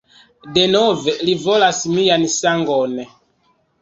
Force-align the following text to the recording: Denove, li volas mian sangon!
Denove, 0.53 1.13
li 1.29 1.35
volas 1.49 1.81
mian 1.99 2.25
sangon! 2.39 2.97